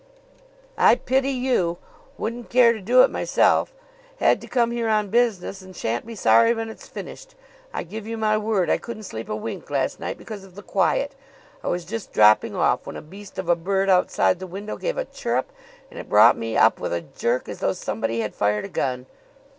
"I 0.79 0.95
pity 0.95 1.29
you. 1.29 1.77
Wouldn't 2.17 2.49
care 2.49 2.73
to 2.73 2.81
do 2.81 3.03
it 3.03 3.11
myself. 3.11 3.71
Had 4.19 4.41
to 4.41 4.47
come 4.47 4.71
here 4.71 4.89
on 4.89 5.09
business 5.11 5.61
and 5.61 5.75
shan't 5.75 6.07
be 6.07 6.15
sorry 6.15 6.55
when 6.55 6.69
it's 6.69 6.87
finished. 6.87 7.35
I 7.71 7.83
give 7.83 8.07
you 8.07 8.17
my 8.17 8.35
word 8.35 8.67
I 8.67 8.79
couldn't 8.79 9.03
sleep 9.03 9.29
a 9.29 9.35
wink 9.35 9.69
last 9.69 9.99
night 9.99 10.17
because 10.17 10.43
of 10.43 10.55
the 10.55 10.63
quiet. 10.63 11.13
I 11.63 11.67
was 11.67 11.85
just 11.85 12.13
dropping 12.13 12.55
off 12.55 12.87
when 12.87 12.97
a 12.97 13.01
beast 13.03 13.37
of 13.37 13.47
a 13.47 13.55
bird 13.55 13.89
outside 13.91 14.39
the 14.39 14.47
window 14.47 14.75
gave 14.75 14.97
a 14.97 15.05
chirrup, 15.05 15.51
and 15.91 15.99
it 15.99 16.09
brought 16.09 16.35
me 16.35 16.57
up 16.57 16.79
with 16.79 16.93
a 16.93 17.01
jerk 17.01 17.47
as 17.47 17.59
though 17.59 17.71
somebody 17.73 18.21
had 18.21 18.33
fired 18.33 18.65
a 18.65 18.69
gun. 18.69 19.05